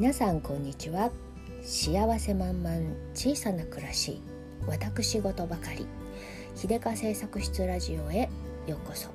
[0.00, 1.10] 皆さんこんにちは。
[1.60, 2.74] 幸せ満々
[3.12, 4.18] 小さな暮らし
[4.66, 5.86] 私事ばかり。
[6.56, 8.30] 秀香製作室ラジオへ
[8.66, 9.10] ようこそ。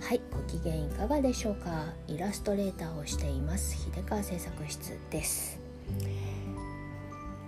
[0.00, 1.84] はいご機嫌いかがでしょうか。
[2.08, 5.60] イラストレーターをしています秀川製作室です。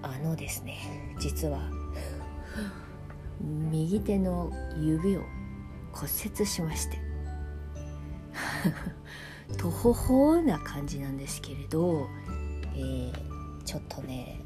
[0.03, 0.79] あのですね
[1.19, 1.69] 実は
[3.41, 5.23] 右手の指を
[5.91, 6.09] 骨
[6.39, 7.01] 折しまして
[9.59, 12.07] とほほな感じなんですけれど、
[12.77, 13.13] え、
[13.65, 14.41] ちょっとね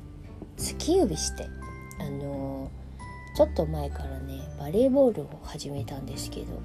[0.56, 1.48] 突き指して
[2.00, 2.70] あの
[3.36, 6.60] ちょっと前からねバレーボールを始めたんですけど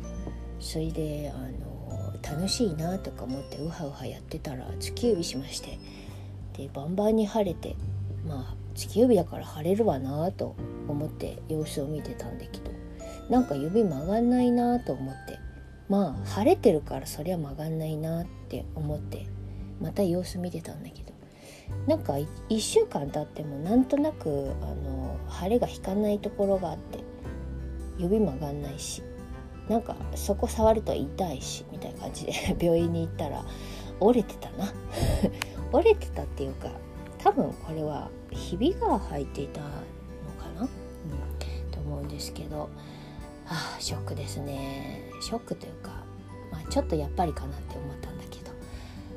[0.60, 5.80] それであの楽しいなとか思ってウハウハやってたら突き指しまして
[6.58, 7.76] でバンバンに晴れて
[8.28, 10.56] まあ突き指だから晴れるわなと
[10.88, 12.72] 思って様子を見てたんだけど
[13.30, 15.40] なんか指曲がんないなと思って
[15.88, 19.28] まあ晴れてるからそりゃ曲がんないなって思って
[19.82, 21.09] また様子見てたんだけど
[21.88, 27.00] なんか1週間経ってもなんとなくあの晴れが引かないところがあって
[27.98, 29.04] 指曲がんないし
[29.68, 33.44] なんかそこ触ると痛いしみたいな感じで 病院に行ったら
[34.00, 34.72] 折れてたな。
[35.72, 36.72] 折れてたっていうか
[37.20, 39.68] 多分これはひびが入っていたの
[40.40, 40.70] かな、うん、
[41.72, 42.70] と思うんですけど
[43.48, 45.04] あショックですね。
[45.22, 46.04] ショックというか、
[46.52, 48.52] まあ、ちょっとやっぱりかなって思ったんだけど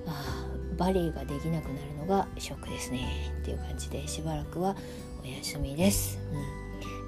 [0.06, 4.76] あバレエができなくなるのがショックですねっていう感じでしばらくは
[5.22, 6.18] お休みです。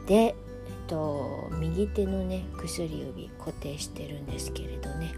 [0.00, 0.34] うん、で、えっ
[0.86, 5.14] と、右手のね薬指固定してるんですけれどね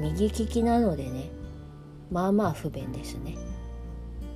[0.00, 1.30] 右利きなのでね
[2.10, 3.36] まあまあ不便ですね。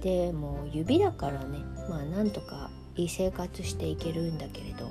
[0.02, 4.90] でも指だからねまあなんとかいい生活していけるんだけれど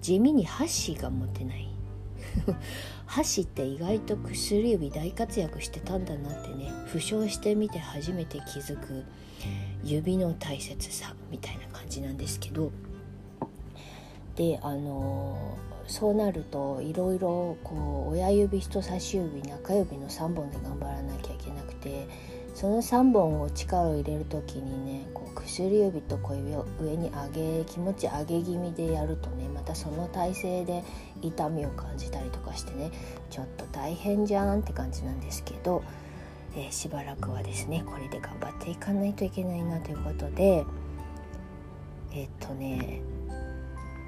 [0.00, 1.69] 地味に箸が持てない
[3.06, 9.04] 箸って意外と薬指大活躍してたんだなってね負傷してみて初めて気づく
[9.82, 12.70] 指の大切さみたいな感じなんですけど
[14.36, 22.06] であのそうなるといろいろこう親指人差し指中指の3本で頑張らなきゃいけなくて
[22.54, 30.82] その3本を力を入れる時にねこう薬指と小指を上に上げ気持ち上げ気味でやるとねまたその体勢で
[31.20, 32.90] 痛みを感じたりとかしてね
[33.28, 35.84] ちょっと大変じゃんって感じなんですけど、
[36.56, 40.64] えー、しばらくはですねこれで頑張っていかないといけないなということで
[42.14, 43.02] えっとね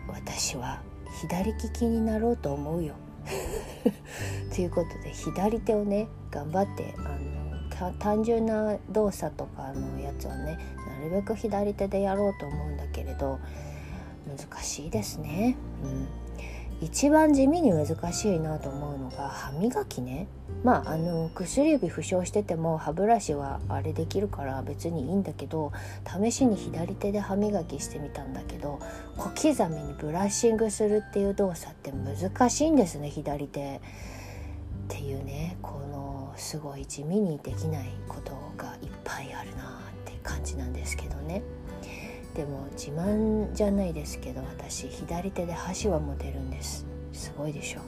[0.08, 0.80] 私は
[1.20, 2.94] 左利きになろうと思うよ。
[4.54, 10.58] ということで左手をね頑張ってあの単純な動作とかのやつはね
[11.00, 13.38] なるべく左手でやろうと思うんだけれど
[14.26, 15.56] 難しいですね。
[15.84, 16.22] うん
[16.82, 20.26] 一番地味に難しいなと思うのが歯磨きね
[20.64, 25.72] まああの薬指負傷してても歯ブラシはあれできるから別にいいんだけど
[26.20, 28.80] 試しに左手で歯磨きしてみたんだけど
[29.16, 33.80] 小刻みにブラッシングするっていう動作って難しいんですね左手。
[34.92, 39.66] っていうねこのすごい地味にできないことがいっぱいあるなっ
[40.04, 41.42] て感じなんですけどね
[42.34, 46.86] でも自慢じゃないですけど私左手で箸は持てるんです。
[47.12, 47.80] すごいでしょ、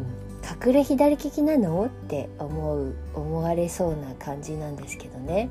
[0.00, 5.50] うん、隠れ左利きなのって思う思われそうな感じなんですけどね。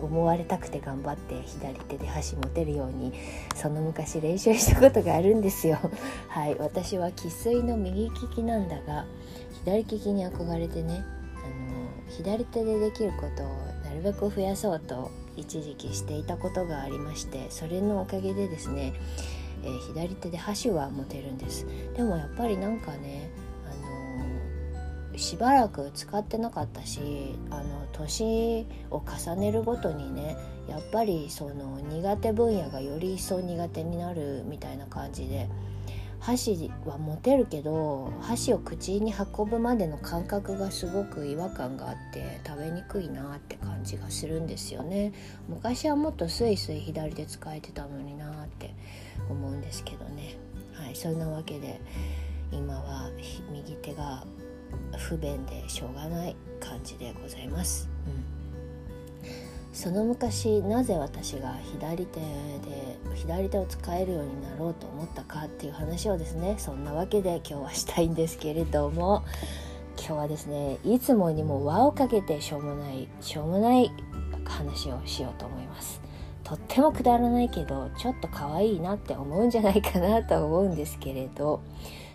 [0.00, 0.04] うん。
[0.04, 3.14] 思われたくて頑張って左手で箸持てるように
[3.54, 5.78] その昔練習したことがあるんですよ。
[6.28, 6.56] はい。
[6.58, 9.06] 私は生粋の右利きなんだが
[9.64, 11.04] 左利きに憧れてね
[11.36, 13.46] あの左手でできることを
[13.84, 18.92] なるべく増やそうと一時期していたことがありましてそれのおかげでですね、
[19.62, 21.66] えー、左手で箸は持てるんです。
[21.96, 23.30] でもやっぱりなんかね
[23.66, 30.36] あのしばらく使ってなかったしあの年を重ねるごとにね
[30.68, 35.48] やっぱりその苦手分野がより一層苦手になるみたいな感じで
[36.20, 45.12] 箸は持てるけど箸を口に運ぶまでの感覚がすごく違和感があって食べにくいなって感じがするんですよね。
[45.48, 48.74] 昔はもっとスイスイ左で使えてたのになって
[49.30, 50.36] 思うんですけどね。
[50.74, 51.80] はいそんなわけで
[52.52, 53.10] 今は
[53.50, 54.24] 右手が
[54.98, 57.88] 不便でしょうがない感じでございます。
[58.06, 58.29] うん。
[59.72, 69.24] その昔なぜ私が左手で左手を使えるようになろうと思ったかっていう話をですねそんなわけで今日はしたいんですけれども
[69.96, 73.92] 今日はですねいつもにも輪をかけてしょうもないしょうもない
[74.44, 76.00] 話をしようと思います。
[76.42, 81.62] とってもくだらないけどちょっと可愛いなって思うんじゃないかなと思うんですけれど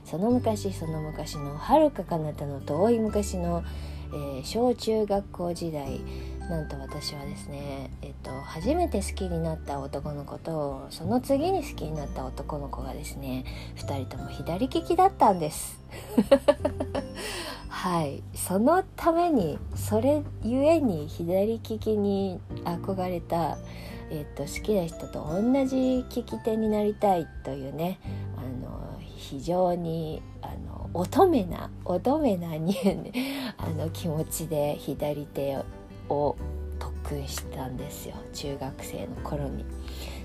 [0.04, 3.64] その昔その昔のはるか彼方の遠い昔の、
[4.12, 6.02] えー、小中学校時代
[6.50, 13.46] なんと私はですね、えっと、初めて好きになった男の子とその次に好きになった男の子がですね
[13.78, 15.82] 2人とも左利きだったんです。
[17.68, 18.24] はい。
[18.34, 23.58] そのためにそれゆえに左利きに憧れた、
[24.12, 28.00] えっと、好きな人と同じ利き手になりたいというね
[28.38, 32.76] あの非常にあの乙女な乙女なに
[33.58, 35.58] あの気持ちで左手
[36.10, 36.36] を
[36.80, 39.66] 特訓したんですよ中学生の頃に。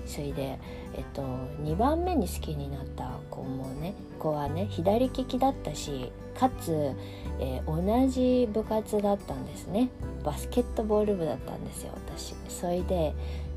[0.05, 0.59] それで、
[0.93, 1.21] えっと、
[1.63, 6.91] 2番目に好きになった子もね子はね左利きだったしかつ、
[7.39, 9.89] えー、同じ部活だったんですね。
[10.23, 12.35] バスケットボール部だったんですよ私。
[12.49, 13.13] それで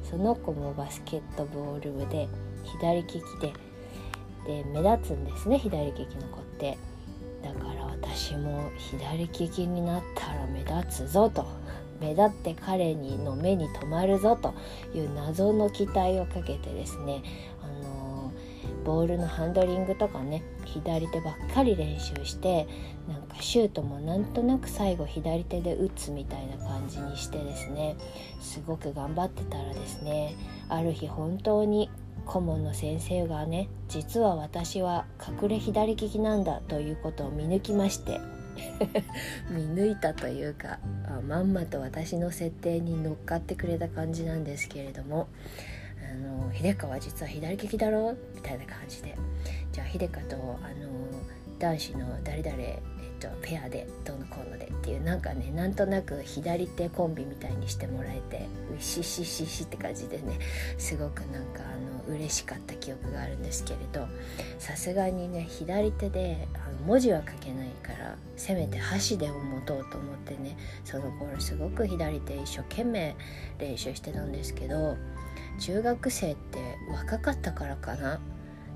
[0.09, 2.29] その子もバスケットボール部で
[2.63, 3.53] 左利きで
[4.47, 6.79] で目立つんですね左利きの子って。
[7.43, 11.64] だから私も左利きになったら目立つぞと。
[12.05, 14.55] 目立って彼にの目に留まるぞと
[14.95, 17.23] いう謎の期待をかけてですね、
[17.63, 22.69] あのー、ボールのハンドリングとかね左手ばっかり練習して
[23.09, 27.97] なんかシュートもなんとなく最後左手で打つみたいな感じにしてですね
[28.41, 30.37] すごく頑張ってたらですね
[30.69, 31.91] ある日本当に
[32.27, 35.07] 顧問の先生がね実は私は
[35.43, 38.21] 隠れ左利きなんだということを見抜きまして
[39.51, 45.29] 見抜いたというかあまんまと私の設定に乗っかってくれた感じなんですけれども
[46.11, 49.17] 「あの秀香は実は左利きだろ?」みたいな感じで
[49.73, 50.95] じゃあ秀香とあの
[51.59, 58.47] 男子の誰々、えっと、ペアでどうのこうのでっていうなんかねなんとなく左手コンビみたいにしてもらえて
[58.77, 60.39] うししししって感じでね
[60.79, 64.07] すごくなんかあの嬉しかった記憶があるんですけれど
[64.59, 73.17] さすがにね左手であの文字は書けないからせめて箸でも持とうと思ってねその頃すごく左手一生懸命
[73.59, 74.97] 練習してたんですけど
[75.59, 76.59] 中学生って
[76.91, 78.21] 若かったからかな。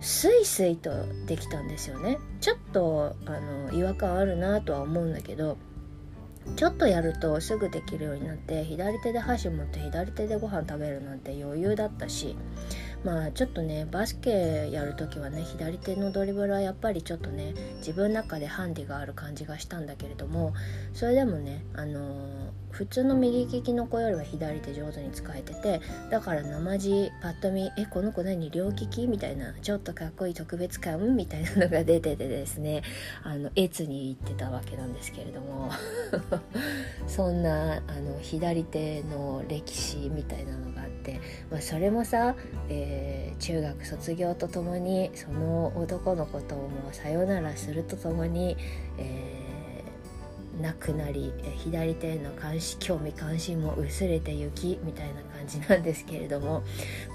[0.00, 0.90] スイスイと
[1.26, 2.18] できたんですよね。
[2.40, 5.56] ちょっとあの違和感あるなとは思うんだけど
[6.56, 12.36] ちょっとやるとすぐできるようになって左手で箸持って左手でご飯食べるなんて余裕だったし
[13.04, 20.54] まあちょっとねバスケやる時はね左手のドリブルはやっぱりちょっとね自分の中でハンディがある感じがしたんだけれども
[20.92, 25.80] それでもねあのー普通の右利きの子よりは左手上手に使えてて
[26.10, 31.16] だから生地パッと見「えこの子何両利き?」みたいなちょっとかっこいい特別感？
[31.16, 32.82] みたいなのが出ててですね
[33.24, 35.70] あの越に行ってたわけなんですけれども
[37.08, 42.36] そんなあの左手の歴史みたいなのがあって、まあ、それもさ、
[42.68, 42.87] えー、
[43.38, 48.56] 中学卒業とともにその男の子ともさよならするとともに、
[48.98, 49.48] えー
[50.60, 56.62] なくなり左手への監視興味関心も薄れてゆきみたいな感じなんですけれども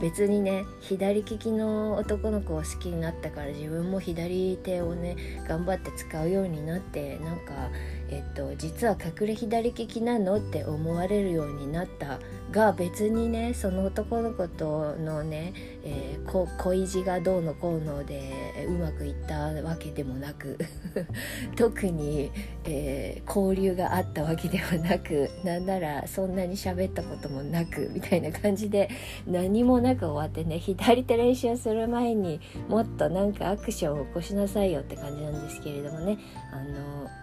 [0.02, 5.18] 別にね左利きの男の子を好きになったから自分も左手をね
[5.48, 7.70] 頑張って使うようになってなんか
[8.14, 12.20] えっと、実は隠れ左利きなのって思われるようになった
[12.52, 20.60] が別にねその男の子とのね、えー、恋路がどうのこうのでうまくいったわけでもなく
[21.58, 22.32] 特に、
[22.66, 28.90] えー、交流があったわけではなくなんならそんなに喋ったこともなくみたいな感じで
[29.26, 36.20] 何もなく終わってね左手練習する前にもっとなんかアクションを起こしなさいよって感じなんですけれどもね。
[36.52, 37.23] あの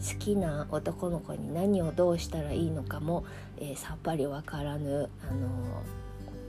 [0.00, 3.24] 好きな男の子に何をどうしたらいいのかも、
[3.58, 5.82] えー、さっぱりわからぬあの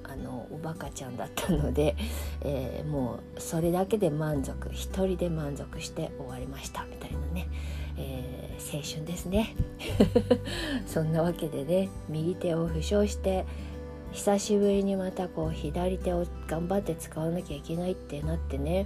[0.10, 1.96] あのおバカちゃんだったので、
[2.42, 7.50] えー、もうそれだけで満足一人で満足して終わりましたみたいなね、
[7.98, 9.56] えー、青春ですね。
[10.88, 13.46] そんなわけでね右手を負傷して
[14.12, 18.86] 久しぶりにまたこう左手を頑張って使わなきゃいけないってなってね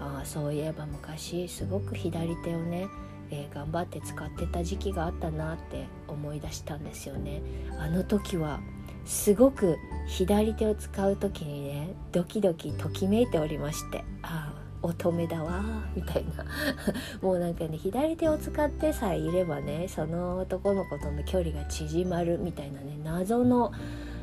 [0.00, 2.86] ああそういえば昔すごく左手をね
[3.30, 7.42] えー、頑張って使ってた時期があったなって思い出したんですよね。
[7.78, 8.60] あの時は
[9.04, 15.62] すごく左手を使う時にねドキドキときめいておりましてああ乙女だわ
[15.96, 16.44] みたいな
[17.20, 23.72] もうなんかね左手を使ってさえいればねその男の子との距離が縮まるみたいなね謎の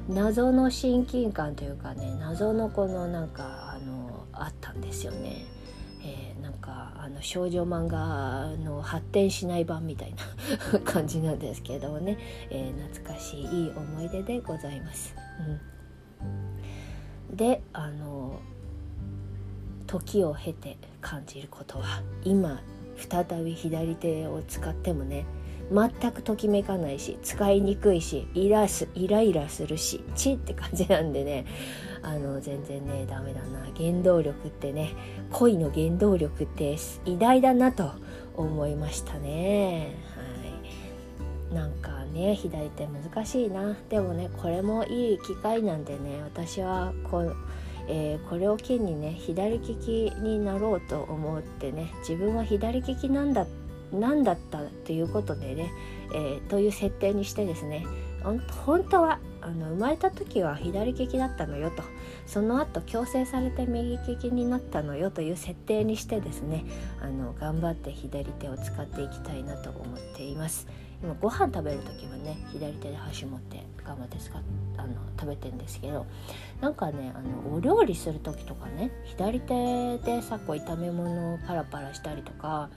[0.08, 5.46] 謎の親近感というかね謎のこのなんかあのあったんですよね。
[7.06, 10.16] あの少女漫画の発展しない版みたい
[10.74, 12.18] な 感じなんですけどね、
[12.50, 15.14] えー、懐かしいいい思い出でございます。
[17.30, 18.40] うん、であの
[19.86, 22.64] 時を経て感じることは今
[22.98, 25.26] 再び左手を使ってもね
[25.72, 31.46] 全くときめかないし使いにくいしイラスイライラするしチって感じなんでね。
[32.02, 33.66] あの全然ねダメだな。
[33.76, 34.92] 原動力ってね
[35.32, 37.92] 恋の原動力って偉大だなと
[38.36, 39.96] 思いましたね。
[41.52, 41.56] はい。
[41.56, 43.76] なんかね左手難しいな。
[43.90, 47.36] でもねこれもいい機会なんでね私はこう
[47.88, 53.65] えー、これを機にね左利きになろうと思ってね自分は左利きなんだな
[53.96, 55.72] 何だったということでね、
[56.14, 57.86] えー、という設定にしてですね
[58.66, 61.84] 本当はあの生まれた時は左利きだったのよと
[62.26, 66.66] その後強制されて右利きになったのよという設定にしてですね
[67.00, 70.68] あの頑張って左手を使っていきたいなと思っています。
[71.04, 74.42] 今ご飯食べる時はね左手で箸持って頑張って使っ
[74.78, 76.06] あの食べてんですけど
[76.62, 82.70] なんかねあのお料理する時とかね左手でさこう炒め物をパラパラしたりとか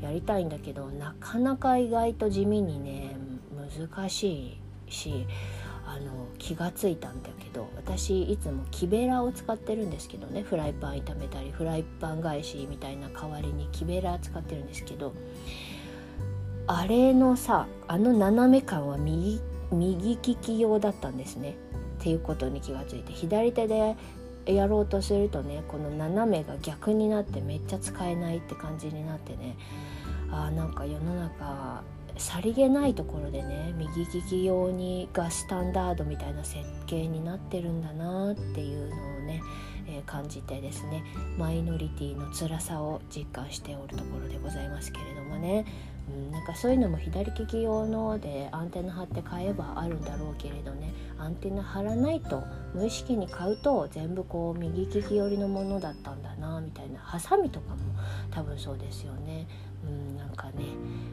[0.00, 3.16] やりたいんだけどなかなか意外と地味にね
[3.78, 4.58] 難し
[4.88, 5.26] いし
[5.86, 15.14] あの気がついたんだけど私いつも木べらを使ってるんですけどねフライパン炒めたりフライパン返しみたいな代わりに木べら使ってるんですけど
[16.68, 19.40] あれのさあの斜め感は右
[19.72, 21.56] 右利き用だったんですね。
[21.98, 23.96] っていうことに気がついて左手で
[24.46, 29.56] やろうとするとねこの斜めが逆になってめっちゃ使えないって感じになってね。
[30.30, 31.82] あーなんか世の中
[32.18, 39.42] さりげないところでね右利き用にがスタンダードみたいな設計になってるんだなっていうのをね、
[39.86, 41.02] えー、感じてですね
[41.38, 45.64] マイノリティの辛さを実感しておるところでございますけれどもね。
[46.08, 50.92] うん、なんかそういうのも左利き用のでアンテナ張って買えばあるんだろうけれどね。
[51.18, 56.98] アンテナ張らないと無意識に買うと全部こう右利き寄りのものだったんだなみたいな。
[57.00, 57.78] ハサミとかも
[58.30, 59.46] 多分そうですよね。
[59.84, 60.64] うん、なんかね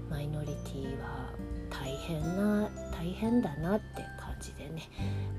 [0.09, 1.29] マイノリティは
[1.69, 4.83] 大変な大変だなって感じでね。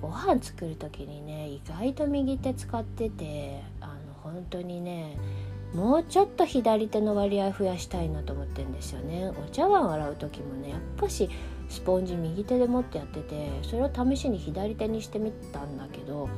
[0.00, 5.16] ご飯作る時にね意外と右手使っててあの本当にね
[5.76, 9.30] もうちょっと左手の割合増やしたいなと思ってんですよね。
[9.46, 11.28] お茶碗洗う時もねやっぱし
[11.68, 16.30] スポンジ右手で持ってやっててそれを試しに左手にしてみたんだけど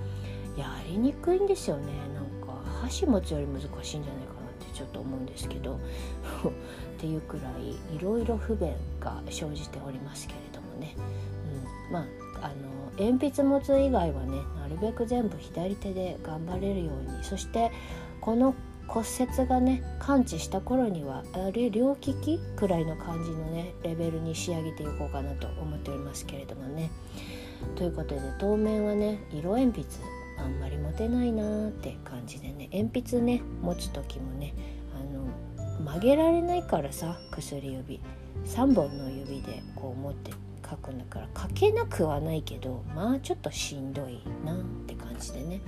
[0.57, 1.85] やりにくいんですよね。
[2.15, 5.79] なんか箸持つより難しいんじゃないかなってちょっと思うんですけど。
[6.99, 10.97] っていうくらいいろいろ不便が生じておりますけれどもね、
[11.87, 12.01] うん、ま
[12.41, 17.23] ああの鉛筆持つ以外はねなるべく全部左手で頑張れるように。
[17.23, 17.71] そして
[18.21, 18.53] この
[18.89, 26.91] 骨折がね完治した頃にはあれ両利きくらいの感じのねレベルに仕上げていこうかなと思っておりますけれどもね。
[27.77, 29.85] ということで当面はね色鉛筆
[30.39, 34.55] あんまり持てないなーって感じでね鉛筆ね持つ時もね
[34.95, 38.01] あの曲げられないからさ薬指
[38.45, 40.33] 3本の指でこう持って
[40.69, 45.61] 書くんだから書けなくはないけどまあちょっとしんどいなって感じでね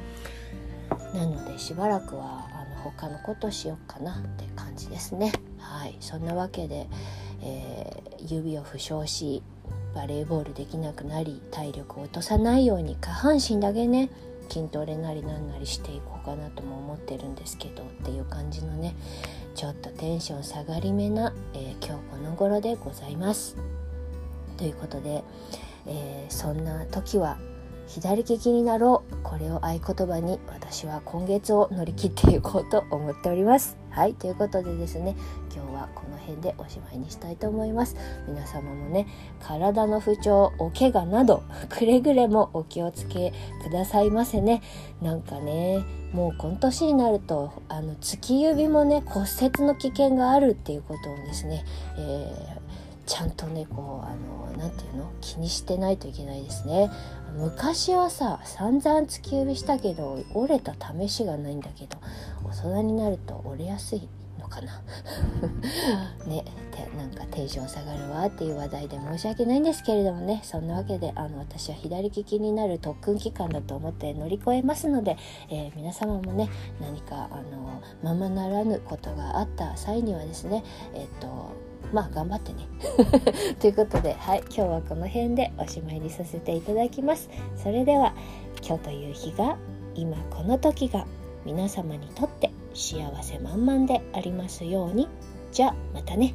[1.15, 2.47] なのでしばらくは
[2.81, 6.89] 他のことしようかなって感じですねはいそんなわけで、
[7.43, 9.43] えー、指を負傷し
[9.95, 14.11] バレーボールできなくなり体力を落とさないように下半身だけね
[14.49, 18.95] 筋トレなりなんなりしていこうかなとも思ってるんですけどっていう感じのね
[19.55, 23.57] ちょっとテンション下がりめな、えー、今日この頃でございます。
[24.57, 25.25] ということで、
[25.87, 27.39] えー、そんな時は
[27.91, 29.17] 左利きになろう。
[29.25, 33.77] これを合言葉に私は今月を乗り切っていこうと思っております。
[33.91, 35.17] はいということでですね
[35.53, 37.97] 今日はこの辺でおしまいにしたいと思います。
[38.29, 39.09] 皆様もね
[39.41, 43.33] 体の不調お怪我など くれぐれもお気をつけ
[43.65, 44.63] くださいませね。
[45.03, 51.65] なんかねもう今年になるとあの突き指もね骨折の危険があるっていうことをですね、
[51.99, 52.60] えー
[53.11, 55.11] ちゃんとねこうあの何て言うの？
[55.21, 56.89] 気にしてないといけないですね。
[57.37, 61.97] 昔はさ散々突き指したけど折れた試しがないんだけど
[62.45, 64.81] 大人になると折れやすいのかな？
[66.27, 70.41] ねてなんかテンション下がるわっていう話題で申し訳ないんですけれどもね。
[70.45, 75.17] そんなわけであの私は左利きになる特訓期間だと思って乗り越えますので、
[75.49, 76.49] えー、皆様もね
[76.81, 80.63] 何かあのままならぬことがあった際にはですね
[80.95, 82.69] えっ、とまあ頑張ってね。
[83.59, 87.29] ということではい今日はこの辺でおしまいにさせていただきます。
[87.57, 88.15] それでは
[88.67, 89.57] 今日という日が
[89.95, 91.07] 今この時が
[91.45, 95.09] 皆様にとって幸せ満々でありますように。
[95.53, 96.35] じゃあまたね。